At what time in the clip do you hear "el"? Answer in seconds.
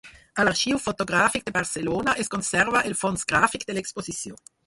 2.91-2.97